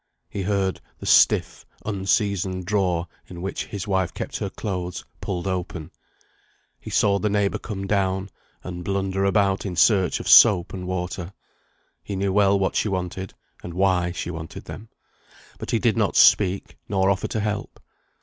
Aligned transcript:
He 0.27 0.41
heard 0.41 0.81
the 0.97 1.05
stiff, 1.05 1.63
unseasoned 1.85 2.65
drawer, 2.65 3.05
in 3.27 3.39
which 3.39 3.65
his 3.67 3.87
wife 3.87 4.15
kept 4.15 4.37
her 4.37 4.49
clothes, 4.49 5.05
pulled 5.21 5.45
open. 5.45 5.91
He 6.79 6.89
saw 6.89 7.19
the 7.19 7.29
neighbour 7.29 7.59
come 7.59 7.85
down, 7.85 8.31
and 8.63 8.83
blunder 8.83 9.23
about 9.25 9.63
in 9.63 9.75
search 9.75 10.19
of 10.19 10.27
soap 10.27 10.73
and 10.73 10.87
water. 10.87 11.33
He 12.03 12.15
knew 12.15 12.33
well 12.33 12.57
what 12.57 12.75
she 12.75 12.87
wanted, 12.89 13.35
and 13.61 13.75
why 13.75 14.11
she 14.11 14.31
wanted 14.31 14.65
them, 14.65 14.89
but 15.59 15.69
he 15.69 15.77
did 15.77 15.97
not 15.97 16.15
speak, 16.15 16.79
nor 16.89 17.11
offer 17.11 17.27
to 17.27 17.39
help. 17.39 17.79